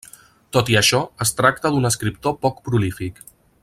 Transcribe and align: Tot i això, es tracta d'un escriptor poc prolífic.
Tot 0.55 0.71
i 0.75 0.77
això, 0.81 1.01
es 1.27 1.35
tracta 1.41 1.73
d'un 1.75 1.91
escriptor 1.93 2.37
poc 2.47 2.61
prolífic. 2.71 3.25